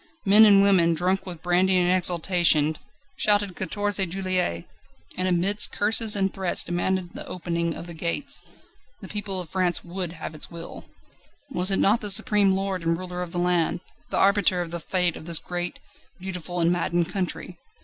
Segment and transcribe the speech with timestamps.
[0.25, 2.75] Men and women, drunk with brandy and exultation,
[3.17, 4.65] shouted "Quatorze Juillet!"
[5.15, 8.41] and amidst curses and threats demanded the opening of the gates.
[9.01, 10.85] The people of France would have its will.
[11.51, 14.79] Was it not the supreme lord and ruler of the land, the arbiter of the
[14.79, 15.77] Fate of this great,
[16.19, 17.59] beautiful, and maddened country?